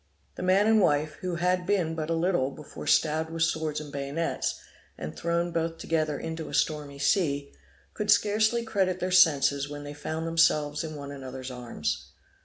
The 0.33 0.41
man 0.41 0.65
and 0.65 0.81
wife, 0.81 1.17
who 1.21 1.35
had 1.35 1.67
been 1.67 1.93
but 1.93 2.09
a 2.09 2.15
little 2.15 2.49
before 2.49 2.87
stabbed 2.87 3.29
with 3.29 3.43
swords 3.43 3.79
and 3.79 3.93
bayonets, 3.93 4.59
and 4.97 5.15
thrown 5.15 5.51
both 5.51 5.77
together 5.77 6.17
into 6.19 6.49
a 6.49 6.55
stormy 6.55 6.97
sea, 6.97 7.53
could 7.93 8.09
scarcely 8.09 8.63
credit 8.65 8.99
their 8.99 9.11
senses 9.11 9.69
when 9.69 9.83
they 9.83 9.93
found 9.93 10.25
themselves 10.25 10.83
in 10.83 10.95
one 10.95 11.11
another's 11.11 11.51
arms. 11.51 12.13